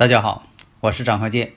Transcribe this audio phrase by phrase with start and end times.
[0.00, 0.46] 大家好，
[0.80, 1.52] 我是张鹤剑。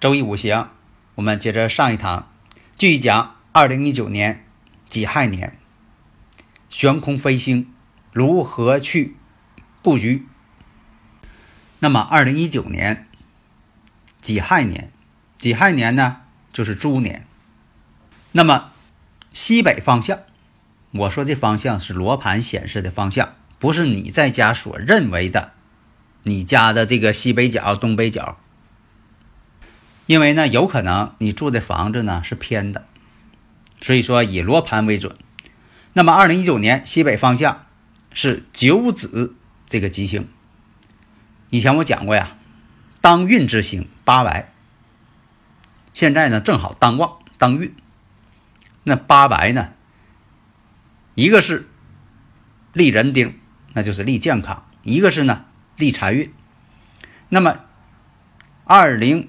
[0.00, 0.70] 周易五行，
[1.16, 2.32] 我们接着上一堂，
[2.78, 4.46] 继续讲二零一九年
[4.88, 5.58] 己亥年，
[6.70, 7.70] 悬空飞星
[8.12, 9.16] 如何去
[9.82, 10.26] 布局。
[11.80, 13.06] 那么二零一九年
[14.22, 14.90] 己亥年，
[15.36, 16.22] 己亥年呢
[16.54, 17.26] 就是猪年。
[18.32, 18.72] 那么
[19.34, 20.20] 西北方向，
[20.92, 25.52] 我说这方向是罗盘显示的方向，不是你在家所认为的。
[26.28, 28.36] 你家的这个西北角、东北角，
[30.06, 32.84] 因为呢，有可能你住的房子呢是偏的，
[33.80, 35.14] 所以说以罗盘为准。
[35.92, 37.66] 那么，二零一九年西北方向
[38.12, 39.36] 是九子
[39.68, 40.28] 这个吉星。
[41.50, 42.36] 以前我讲过呀，
[43.00, 44.52] 当运之星八白，
[45.94, 47.72] 现在呢正好当旺当运。
[48.82, 49.68] 那八白呢，
[51.14, 51.68] 一个是
[52.72, 53.38] 立人丁，
[53.74, 55.44] 那就是立健康；一个是呢。
[55.76, 56.32] 立财运，
[57.28, 57.60] 那么
[58.64, 59.28] 二零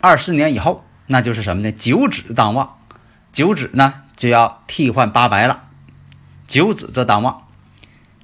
[0.00, 1.70] 二四年以后，那就是什么呢？
[1.72, 2.78] 九子当旺，
[3.32, 5.68] 九子呢就要替换八白了，
[6.46, 7.46] 九子则当旺。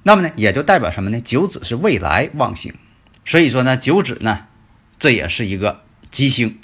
[0.03, 1.19] 那么呢，也就代表什么呢？
[1.21, 2.75] 九子是未来旺星，
[3.23, 4.47] 所以说呢，九子呢，
[4.99, 6.59] 这也是一个吉星。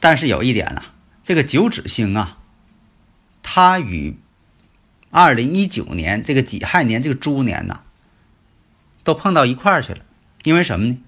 [0.00, 0.82] 但是有一点呢，
[1.22, 2.38] 这个九子星啊，
[3.42, 4.16] 它与
[5.10, 7.80] 二零一九年这个己亥年这个猪年呐，
[9.04, 10.00] 都碰到一块儿去了。
[10.42, 10.98] 因为什么呢？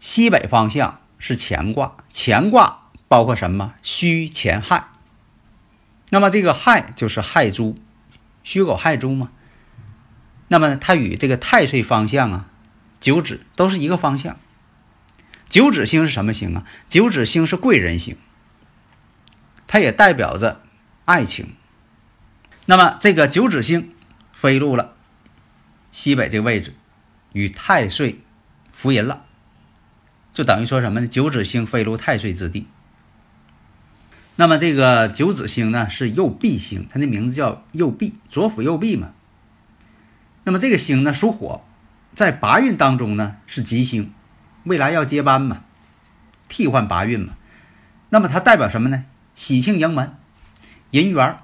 [0.00, 3.74] 西北方向是乾卦，乾卦包括什么？
[3.82, 4.88] 戌、乾、亥。
[6.10, 7.78] 那么这个亥就是亥猪，
[8.44, 9.30] 戌狗亥猪嘛。
[10.48, 12.48] 那么它与这个太岁方向啊，
[13.00, 14.36] 九子都是一个方向。
[15.48, 16.66] 九子星是什么星啊？
[16.88, 18.16] 九子星是贵人星，
[19.66, 20.62] 它也代表着
[21.04, 21.54] 爱情。
[22.66, 23.94] 那么这个九子星
[24.32, 24.94] 飞入了
[25.90, 26.74] 西北这个位置。
[27.36, 28.20] 与太岁
[28.72, 29.26] 福人了，
[30.32, 31.06] 就等于说什么呢？
[31.06, 32.66] 九子星飞入太岁之地。
[34.36, 39.12] 那么这个九子星呢是右弼星，它的名字叫右弼，左辅右弼嘛。
[40.44, 41.62] 那么这个星呢属火，
[42.14, 44.14] 在八运当中呢是吉星，
[44.64, 45.62] 未来要接班嘛，
[46.48, 47.36] 替换八运嘛。
[48.08, 49.04] 那么它代表什么呢？
[49.34, 50.16] 喜庆迎门、
[50.90, 51.36] 人缘、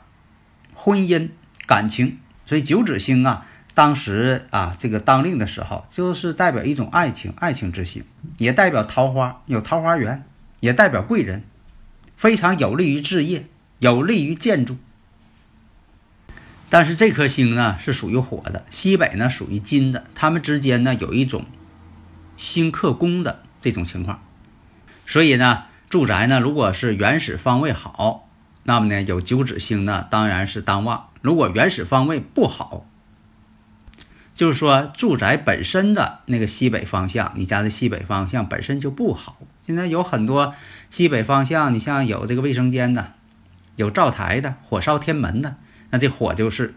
[0.75, 1.29] 婚姻、
[1.67, 2.19] 感情。
[2.47, 3.47] 所以九子星啊。
[3.75, 8.05] 当时啊，这个当令的时候，就是代表一种爱情，爱情之星，
[8.39, 10.25] 也代表桃花，有桃花源，
[10.61, 11.45] 也代表贵人，
[12.17, 13.47] 非常有利于置业，
[13.79, 14.77] 有利于建筑。
[16.69, 21.47] 但是这颗星呢是属于火的，西北呢属于金的，它们之间呢有一种
[22.37, 24.23] 星克宫的这种情况，
[25.07, 28.29] 所以呢，住宅呢如果是原始方位好，
[28.65, 32.87] 那么呢有九紫星呢当然是当旺；如果原始方位不好，
[34.43, 39.39] 就是说，住宅本身的那个西北方向，你家的西北方向本身就不好。
[39.65, 40.57] 现在有很多
[40.91, 43.13] 西北方向，你像有这个卫生间的，
[43.77, 45.55] 有灶台的，火烧天门的，
[45.91, 46.75] 那这火就是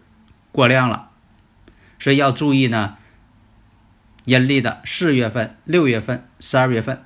[0.52, 1.10] 过量了。
[1.98, 2.98] 所以要注意呢，
[4.26, 7.02] 阴历的四月份、六月份、十二月份，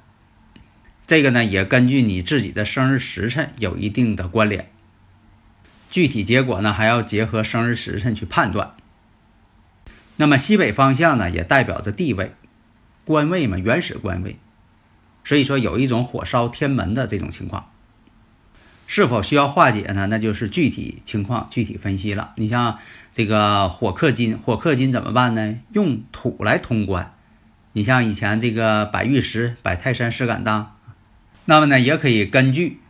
[1.08, 4.70] 这个呢也根据你自己的生日时辰有一定的关联。
[5.90, 8.74] 具体结果呢，还要结合生日时辰去判断。
[10.20, 12.34] 那么西北方向呢，也代表着地位、
[13.06, 14.38] 官位嘛，原始官位。
[15.24, 17.72] 所以说有一种火烧天门的这种情况，
[18.86, 20.08] 是否需要化解呢？
[20.08, 22.34] 那就是具体情况具体分析了。
[22.36, 22.80] 你像
[23.14, 25.56] 这个火克金，火克金怎么办呢？
[25.72, 27.14] 用土来通关。
[27.72, 30.76] 你像以前这个摆玉石、摆泰山石敢当，
[31.46, 32.82] 那么呢，也可以根据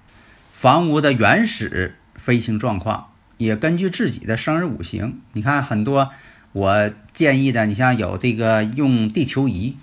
[0.51, 5.21] 房屋的原始飞行状况，也根据自己的生日五行。
[5.33, 6.09] 你看很多。
[6.51, 9.77] 我建议的，你像有这个用地球仪、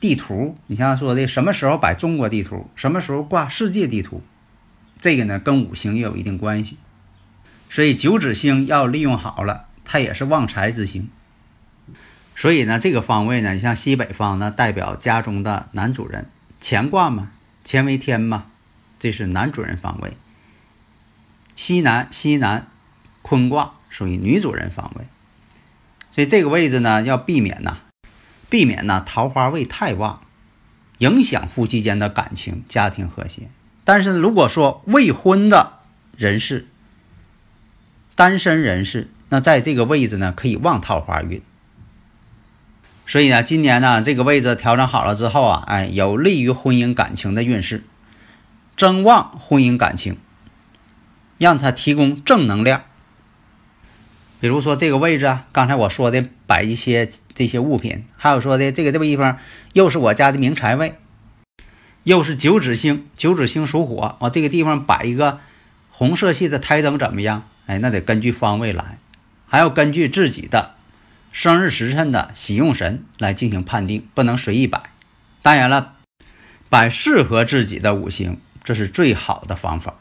[0.00, 4.22] 地图，你像说的什么时候摆中国地图，什么时候挂世界地图，
[5.00, 6.78] 这个呢跟五行也有一定关系。
[7.68, 11.08] 所以九紫星要利用好了，它也是旺财之星。
[12.34, 16.26] 所以呢，这个方位呢，你像西北方呢，代表家中的男主人，
[16.60, 17.30] 乾卦嘛，
[17.64, 18.46] 乾为天嘛，
[18.98, 20.16] 这是男主人方位。
[21.54, 22.68] 西南西南，
[23.22, 25.06] 坤卦属于女主人方位，
[26.16, 27.76] 所以这个位置呢要避免呐，
[28.48, 30.22] 避免呐桃花位太旺，
[30.96, 33.50] 影响夫妻间的感情、家庭和谐。
[33.84, 35.74] 但是如果说未婚的
[36.16, 36.66] 人士、
[38.14, 41.42] 单身人士，那在这个位置呢可以旺桃花运。
[43.06, 47.84] 所以呢，今年呢这个位置调整好了之后啊，哎，有利于婚姻感情的运势，
[48.74, 50.16] 增旺婚姻感情，
[51.36, 52.84] 让它提供正能量。
[54.40, 59.38] 比如说这个位置，刚才我说的摆一些这些物品，还有说的这个这个地方
[59.72, 60.96] 又是我家的明财位，
[62.04, 65.40] 又是九紫星，九紫星属火，我这个地方摆一个
[65.90, 67.48] 红色系的台灯怎么样？
[67.66, 68.98] 哎，那得根据方位来，
[69.46, 70.74] 还要根据自己的。
[71.32, 74.84] 生日时辰的喜用神来进行判定，不能随意摆。
[75.42, 75.92] 当然了，
[76.70, 79.96] 摆适合自己的五行，这是最好的方法。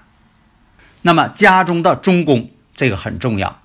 [1.02, 3.60] 那么家中的中宫这个很重要，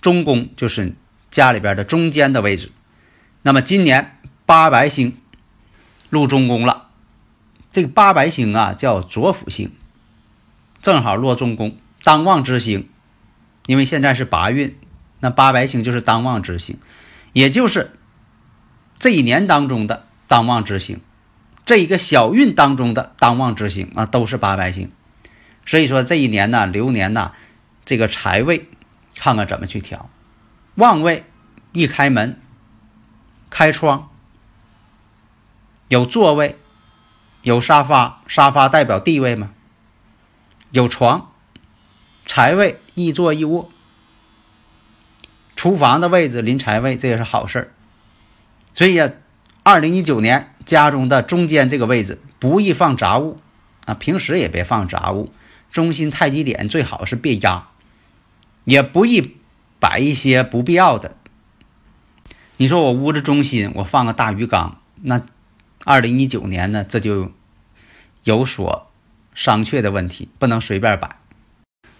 [0.00, 0.94] 中宫就是
[1.30, 2.70] 家里边的中间的位置。
[3.42, 5.16] 那么今年八白星
[6.08, 6.88] 入中宫了，
[7.72, 9.70] 这个八白星啊叫左辅星，
[10.82, 12.88] 正好落中宫，当旺之星。
[13.66, 14.76] 因为现在是八运。
[15.22, 16.78] 那八白星就是当旺之星，
[17.34, 17.92] 也就是
[18.98, 20.98] 这一年当中的当旺之星，
[21.66, 24.90] 这一个小运当中的当旺之星啊，都是八白星。
[25.66, 27.32] 所以说这一年呢，流年呢，
[27.84, 28.69] 这个财位
[29.20, 30.08] 看看怎么去调。
[30.76, 31.26] 旺位
[31.72, 32.40] 一开门，
[33.50, 34.08] 开窗，
[35.88, 36.56] 有座位，
[37.42, 39.50] 有沙发，沙发代表地位嘛，
[40.70, 41.32] 有床，
[42.24, 43.70] 财位一坐一卧。
[45.54, 47.72] 厨房的位置临财位，这也是好事儿。
[48.72, 49.10] 所以呀，
[49.62, 53.38] 二零一九年家中的中间这个位置不宜放杂物
[53.84, 55.30] 啊，平时也别放杂物。
[55.70, 57.68] 中心太极点最好是别压，
[58.70, 59.36] 也不宜
[59.80, 61.16] 摆一些不必要的。
[62.56, 65.22] 你说我屋子中心我放个大鱼缸，那
[65.84, 67.32] 二零一九年呢，这就
[68.22, 68.88] 有所
[69.34, 71.16] 商榷的问题，不能随便摆。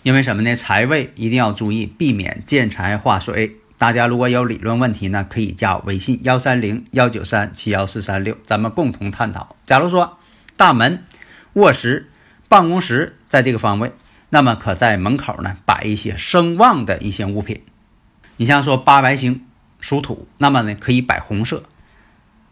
[0.04, 0.54] 因为什么呢？
[0.54, 3.56] 财位一定要注意，避免见财化水。
[3.76, 9.56] 大家如果有理论问题呢，可以加我微信幺三零幺九三七幺四三六，咱们共同探讨。
[9.66, 10.18] 假如说
[10.56, 11.04] 大门、
[11.54, 12.10] 卧室、
[12.48, 13.92] 办公室在这个方位，
[14.30, 17.62] 那么可在门口呢摆一些生旺的一些物品。
[18.36, 19.44] 你像说八白星
[19.80, 21.64] 属土，那么呢可以摆红色、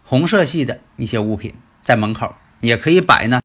[0.05, 1.55] 红色系的一些物品
[1.85, 3.41] 在门口，也可以摆呢，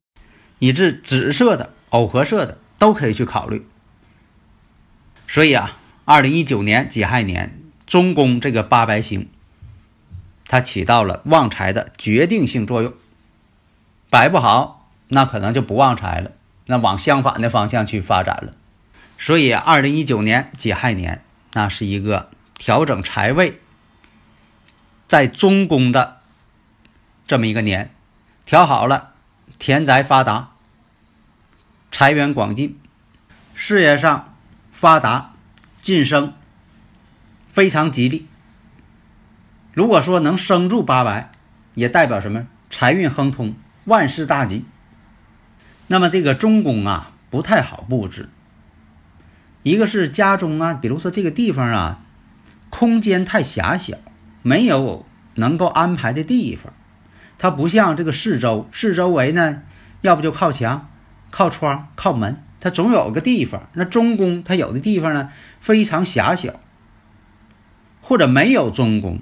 [0.59, 3.65] 以至紫色的、藕荷色的都可以去考虑。
[5.27, 9.29] 所以啊，二零一九年己亥年，中宫这个八白星，
[10.47, 12.93] 它起到了旺财的决定性作用。
[14.09, 16.31] 摆不好，那可能就不旺财了，
[16.65, 18.53] 那往相反的方向去发展了。
[19.17, 21.23] 所以二零一九年己亥年，
[21.53, 23.59] 那是一个调整财位
[25.07, 26.17] 在中宫的
[27.27, 27.93] 这么一个年，
[28.45, 29.11] 调好了，
[29.59, 30.51] 田宅发达，
[31.91, 32.79] 财源广进，
[33.53, 34.29] 事业上。
[34.75, 35.31] 发达、
[35.79, 36.33] 晋升，
[37.49, 38.27] 非常吉利。
[39.71, 41.31] 如果说能生住八白，
[41.75, 42.47] 也代表什么？
[42.69, 43.53] 财运亨通，
[43.85, 44.65] 万事大吉。
[45.87, 48.29] 那么这个中宫啊，不太好布置。
[49.63, 52.01] 一个是家中啊，比如说这个地方啊，
[52.69, 53.97] 空间太狭小，
[54.41, 56.73] 没有能够安排的地方。
[57.37, 59.63] 它不像这个四周，四周围呢，
[60.01, 60.89] 要不就靠墙、
[61.31, 62.41] 靠窗、靠门。
[62.59, 66.61] 它总有个地方，那中宫它有的地方呢非常狭小，
[68.01, 69.19] 或者没有中宫，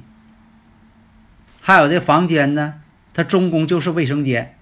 [1.59, 2.75] 还有这房间呢，
[3.15, 4.55] 它中宫就是卫生间，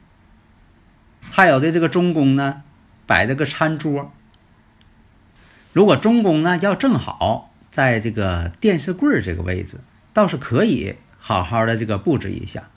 [1.32, 2.64] 还有的这个中宫呢
[3.06, 4.12] 摆着个餐桌。
[5.74, 9.80] 如果中宫呢要正好在这个电视柜这个位置，
[10.14, 12.70] 倒是可以好好的这个布置一下，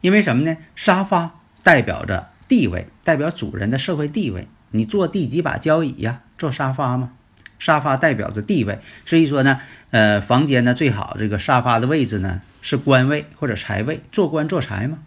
[0.00, 0.56] 因为什么呢？
[0.76, 4.48] 沙发代表着地位，代表主人的社会地位。
[4.70, 6.20] 你坐第几把交椅呀？
[6.38, 7.12] 坐沙发吗？
[7.58, 15.00] 沙发代表着地位，所以说呢，呃，房间呢最好这个沙发的位置呢是官位或者财位，做官做财嘛。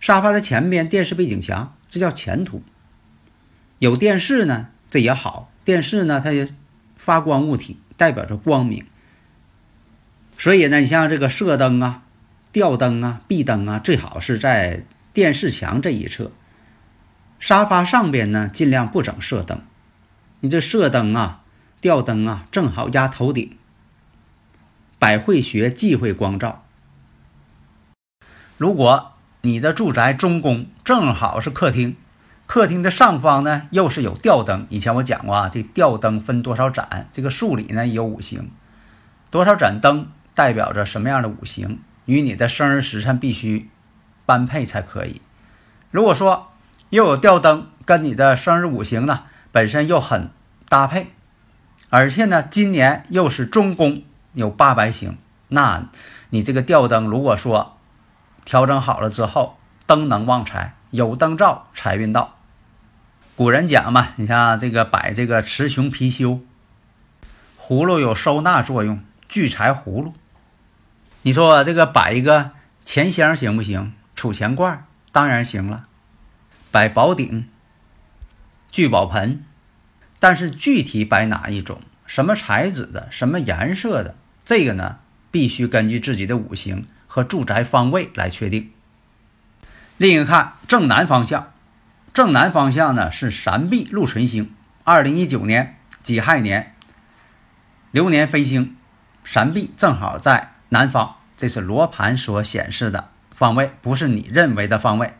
[0.00, 2.62] 沙发的前边电视背景墙，这叫前途。
[3.78, 5.50] 有电视呢，这也好。
[5.64, 6.30] 电视呢，它
[6.96, 8.86] 发光物体，代表着光明。
[10.38, 12.02] 所以呢，你像这个射灯啊、
[12.52, 16.30] 吊灯啊、壁灯啊，最好是在电视墙这一侧。
[17.38, 19.60] 沙发上边呢，尽量不整射灯。
[20.40, 21.42] 你这射灯啊、
[21.80, 23.56] 吊灯啊，正好压头顶。
[24.98, 26.64] 百会穴忌讳光照。
[28.56, 29.12] 如果
[29.46, 31.94] 你的住宅中宫正好是客厅，
[32.46, 34.66] 客厅的上方呢又是有吊灯。
[34.70, 38.50] 以前我讲过啊，这吊灯分多少盏，这个数理呢有五行，
[39.30, 43.70] 多少盏灯代表着什么样的五行，与你的生日时辰必须
[44.24, 45.20] 般配才可以。
[45.92, 46.48] 如果说
[46.90, 50.28] 又有吊灯，跟你的生日五行呢本身又很
[50.68, 51.12] 搭配，
[51.88, 55.88] 而且呢今年又是中宫有八白星，那
[56.30, 57.75] 你这个吊灯如果说
[58.46, 62.36] 调整好了之后，灯能旺财，有灯照财运到。
[63.34, 66.40] 古人讲嘛，你像这个摆这个雌雄貔貅，
[67.60, 70.14] 葫芦有收纳作用，聚财葫芦。
[71.22, 72.52] 你说这个摆一个
[72.84, 73.92] 钱箱行不行？
[74.14, 75.88] 储钱罐当然行了。
[76.70, 77.48] 摆宝鼎、
[78.70, 79.44] 聚宝盆，
[80.20, 84.98] 但是具体摆哪一种、什么材质的、什么颜色的，这个呢，
[85.32, 86.86] 必须根据自己的五行
[87.16, 88.70] 和住宅方位来确定。
[89.96, 91.50] 另一个看正南方向，
[92.12, 94.52] 正南方向呢是闪弼禄存星，
[94.84, 96.74] 二零一九年己亥年
[97.90, 98.76] 流年飞星，
[99.24, 105.14] 闪弼正好在南方，这是罗盘所显示的方位，不是你认为的方位。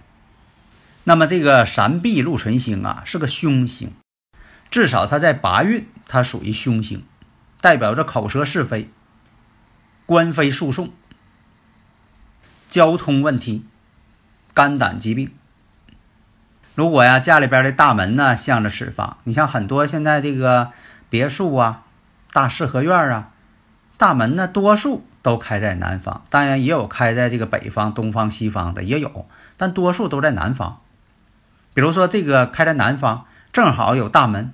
[1.04, 3.94] 那么这个闪弼禄存星啊，是个凶星，
[4.70, 7.06] 至少它在八运，它属于凶星，
[7.62, 8.90] 代表着口舌是非、
[10.04, 10.92] 官非诉讼、
[12.68, 13.64] 交通问题、
[14.54, 15.30] 肝胆疾病。
[16.74, 20.72] 如果呀，家里边的大门呢向着此方，你像很多现在这个
[21.08, 21.84] 别墅啊、
[22.32, 23.30] 大四合院啊，
[23.96, 30.80] 大门呢多数都开在南方，当然也有开在这个北方、东方、西方的也有，但多数都在南方。
[31.72, 34.52] 比如说这个开在南方，正好有大门，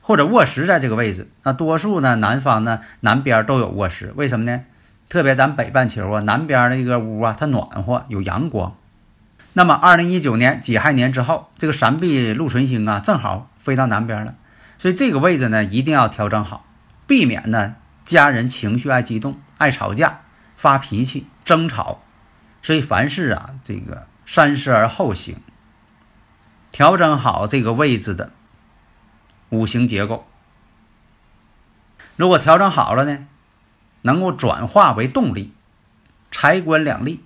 [0.00, 4.64] 或者卧室在这个位置，那多数呢南方呢南边都有卧室，为什么呢？
[5.12, 8.74] 特别咱北半球啊，南边那个屋啊，它暖和有阳光。
[9.52, 14.34] 那么二零一九年己亥年之后，这个闪弼禄存星啊，正好飞到南边了，
[14.78, 16.64] 所以这个位置呢一定要调整好，
[17.06, 17.76] 避免呢
[18.06, 20.20] 家人情绪爱激动、爱吵架、
[20.56, 22.00] 发脾气、争吵。
[22.62, 25.36] 所以凡事啊，这个三思而后行。
[26.70, 28.32] 调整好这个位置的
[29.50, 30.24] 五行结构，
[32.16, 33.26] 如果调整好了呢，
[34.02, 35.52] 能够转化为动力，
[36.30, 37.24] 财官两利。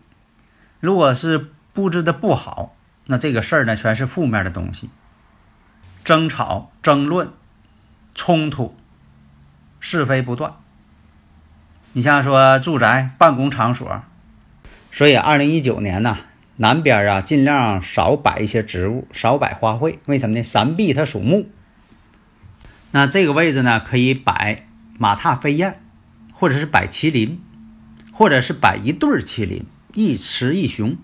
[0.78, 4.88] 如果是布置的不好，那这个事儿呢，全是负面的东西，
[6.04, 7.32] 争吵、争论、
[8.14, 8.76] 冲突、
[9.80, 10.54] 是非不断。
[11.92, 14.02] 你像说住宅、办公场所，
[14.92, 16.16] 所以二零一九年呢。
[16.58, 19.98] 南边啊，尽量少摆一些植物，少摆花卉。
[20.06, 20.42] 为什么呢？
[20.42, 21.50] 三壁它属木，
[22.92, 24.66] 那这个位置呢，可以摆
[24.98, 25.82] 马踏飞燕，
[26.38, 27.40] 或者是摆麒麟，
[28.12, 29.64] 或者是摆一对麒麟，
[29.94, 30.96] 一雌一雄。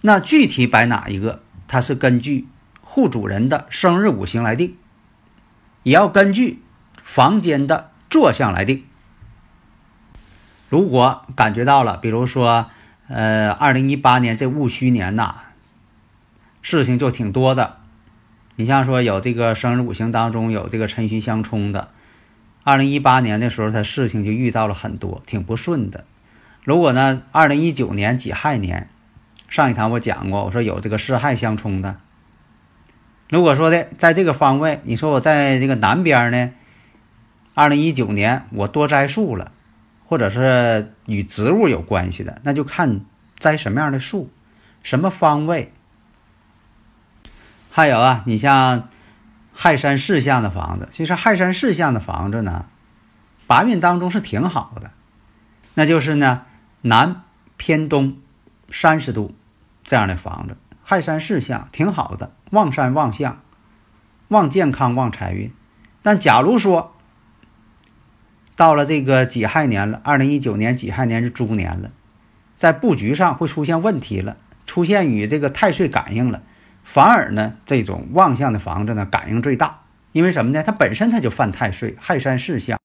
[0.00, 2.46] 那具体摆哪一个，它是根据
[2.80, 4.76] 户主人的生日五行来定，
[5.82, 6.62] 也要根据
[7.02, 8.84] 房间的坐向来定。
[10.68, 12.70] 如果感觉到了，比如说。
[13.08, 15.36] 呃，二零一八年这戊戌年呐，
[16.60, 17.76] 事情就挺多的。
[18.56, 21.90] 你像说有这个生日五行当中有这个辰戌相冲的，
[22.66, 26.04] 二零一八年的时候，他事情就遇到了很多，挺不顺的。
[26.64, 28.88] 如果呢，二零一九年己亥年，
[29.48, 31.98] 上一堂我讲过，我说有这个巳亥相冲的。
[33.30, 36.50] 如果说的在这个方位，你说我在这个南边呢，
[37.54, 39.52] 二零一九年我多栽树了。
[40.08, 43.00] 或者是与植物有关系的，那就看
[43.40, 44.30] 栽什么样的树，
[44.84, 45.72] 什么方位。
[47.72, 48.88] 还有啊，你像
[49.58, 52.66] 亥山四向的房子，其实亥山四向的房子呢，
[53.46, 54.90] 八运当中是挺好的。
[55.72, 56.42] 那就是呢，
[56.82, 57.22] 南
[57.56, 58.18] 偏东
[58.70, 59.34] 三十度
[59.82, 63.40] 这样的房子，亥山四向挺好的，旺山旺相，
[64.28, 65.50] 旺健康旺财运。
[66.02, 66.94] 但假如说，
[68.56, 71.90] 到了这个己亥年了，二零一九年己亥年是猪年了，
[72.58, 74.36] 在布局上会出现问题了，
[74.66, 76.42] 出现与这个太岁感应了，
[76.86, 80.62] 反而呢，这种旺相的房子呢感应最大，因为什么呢？
[80.62, 82.78] 它本身它就犯太岁，亥山四象，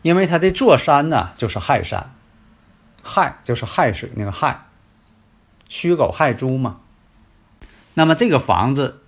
[0.00, 2.10] 因为它这座山呢就是亥山，
[3.02, 4.64] 亥就是亥水那个亥，
[5.68, 6.78] 戌狗亥猪嘛，
[7.94, 9.02] 那么这个房子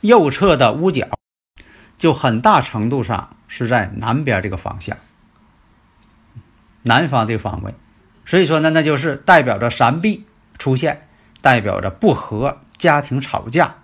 [0.00, 1.08] 右侧的屋角。
[1.98, 4.96] 就很大程度上是在南边这个方向，
[6.80, 7.74] 南方这个方位，
[8.24, 10.24] 所以说呢，那就是代表着山壁
[10.56, 11.06] 出现，
[11.42, 13.76] 代表着不和，家庭吵架，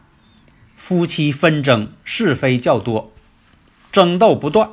[0.75, 3.13] 夫妻纷争，是非较多，
[3.93, 4.71] 争斗不断，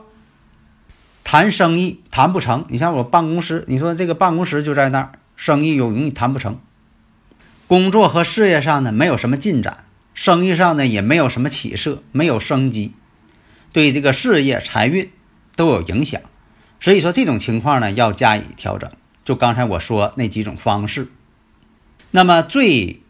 [1.25, 2.65] 谈生意谈不成。
[2.69, 6.57] 你像我办公室，你说这个办公室就在那儿，生意又容易谈不成。
[7.67, 12.93] 工作和事业上呢没有什么进展，生意上呢也没有什么起色，没有生机，
[13.73, 15.11] 对这个事业、财运
[15.57, 16.21] 都有影响。
[16.79, 18.89] 所以说这种情况呢要加以调整。
[19.25, 21.09] 就刚才我说那几种方式，
[22.11, 23.02] 那么最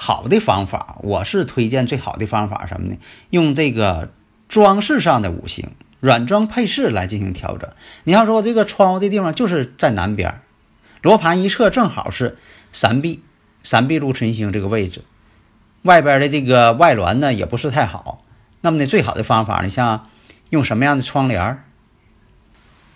[0.00, 2.98] 好的方法，我是推荐最好的方法什么呢？
[3.30, 4.12] 用这个
[4.48, 7.68] 装饰上的五行软装配饰来进行调整。
[8.04, 10.40] 你要说这个窗户这地方就是在南边，
[11.02, 12.38] 罗盘一侧正好是
[12.72, 13.24] 三壁，
[13.64, 15.02] 三壁禄存星这个位置，
[15.82, 18.22] 外边的这个外峦呢也不是太好。
[18.60, 20.08] 那么呢，最好的方法，你像
[20.50, 21.64] 用什么样的窗帘？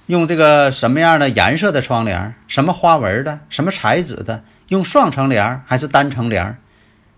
[0.07, 2.37] 用这个什么样的颜色的窗帘？
[2.47, 3.41] 什么花纹的？
[3.49, 4.45] 什么材质的？
[4.69, 6.57] 用双层帘还是单层帘？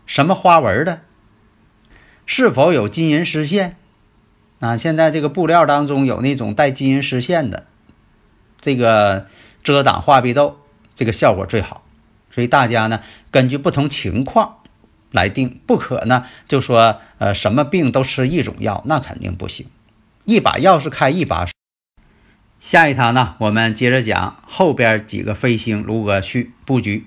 [0.06, 1.00] 什么花纹的？
[2.26, 3.76] 是否有金银丝线？
[4.60, 7.66] 啊，现在这个布料当中有那种带金银丝线的，
[8.60, 9.26] 这个
[9.62, 10.56] 遮挡画壁痘，
[10.94, 11.84] 这个效果最好。
[12.30, 14.58] 所以大家呢，根据不同情况
[15.10, 19.66] 来定，不可呢就说呃什么病都吃一种药，那肯定不行。
[20.24, 21.52] 一把钥匙开一把锁。
[22.58, 27.06] 下一堂呢，我们接着讲后边几个飞星如何去布局。